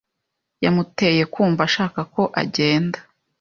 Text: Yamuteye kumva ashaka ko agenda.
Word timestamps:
Yamuteye 0.63 1.23
kumva 1.33 1.61
ashaka 1.69 1.99
ko 2.13 2.23
agenda. 2.41 2.99